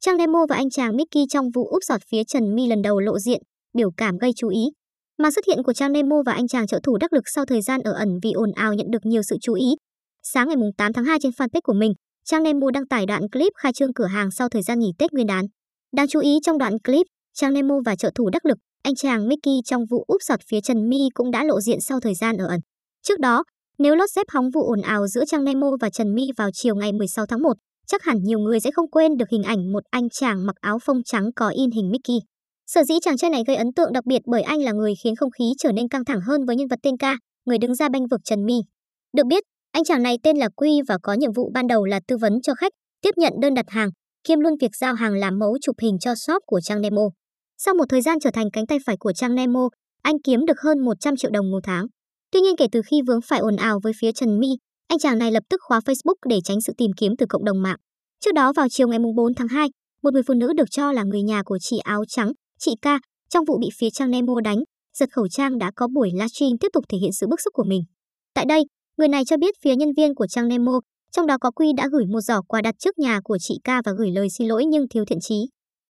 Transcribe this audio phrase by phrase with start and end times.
[0.00, 3.00] Trang Nemo và anh chàng Mickey trong vụ úp sọt phía Trần My lần đầu
[3.00, 3.42] lộ diện,
[3.76, 4.64] biểu cảm gây chú ý.
[5.18, 7.62] Mà xuất hiện của Trang Nemo và anh chàng trợ thủ đắc lực sau thời
[7.62, 9.66] gian ở ẩn vì ồn ào nhận được nhiều sự chú ý.
[10.22, 11.92] Sáng ngày 8 tháng 2 trên fanpage của mình,
[12.24, 15.12] Trang Nemo đăng tải đoạn clip khai trương cửa hàng sau thời gian nghỉ Tết
[15.12, 15.44] Nguyên đán.
[15.96, 19.28] Đáng chú ý trong đoạn clip, Trang Nemo và trợ thủ đắc lực, anh chàng
[19.28, 22.36] Mickey trong vụ úp sọt phía Trần My cũng đã lộ diện sau thời gian
[22.36, 22.60] ở ẩn.
[23.02, 23.44] Trước đó,
[23.78, 26.74] nếu lót dép hóng vụ ồn ào giữa Trang Nemo và Trần My vào chiều
[26.74, 27.52] ngày 16 tháng 1,
[27.88, 30.78] chắc hẳn nhiều người sẽ không quên được hình ảnh một anh chàng mặc áo
[30.78, 32.18] phông trắng có in hình Mickey.
[32.66, 35.16] Sở dĩ chàng trai này gây ấn tượng đặc biệt bởi anh là người khiến
[35.16, 37.88] không khí trở nên căng thẳng hơn với nhân vật tên ca, người đứng ra
[37.88, 38.60] bênh vực Trần My.
[39.16, 42.00] Được biết, anh chàng này tên là Quy và có nhiệm vụ ban đầu là
[42.08, 43.90] tư vấn cho khách, tiếp nhận đơn đặt hàng,
[44.24, 47.02] kiêm luôn việc giao hàng làm mẫu chụp hình cho shop của Trang Nemo.
[47.58, 49.68] Sau một thời gian trở thành cánh tay phải của Trang Nemo,
[50.02, 51.86] anh kiếm được hơn 100 triệu đồng một tháng.
[52.32, 54.48] Tuy nhiên kể từ khi vướng phải ồn ào với phía Trần My,
[54.88, 57.62] anh chàng này lập tức khóa Facebook để tránh sự tìm kiếm từ cộng đồng
[57.62, 57.76] mạng.
[58.20, 59.68] Trước đó vào chiều ngày 4 tháng 2,
[60.02, 62.98] một người phụ nữ được cho là người nhà của chị áo trắng, chị Ca,
[63.28, 64.58] trong vụ bị phía Trang Nemo đánh,
[64.98, 67.64] giật khẩu trang đã có buổi livestream tiếp tục thể hiện sự bức xúc của
[67.64, 67.82] mình.
[68.34, 68.64] Tại đây,
[68.96, 70.80] người này cho biết phía nhân viên của Trang Nemo,
[71.12, 73.82] trong đó có Quy đã gửi một giỏ quà đặt trước nhà của chị Ca
[73.84, 75.48] và gửi lời xin lỗi nhưng thiếu thiện chí.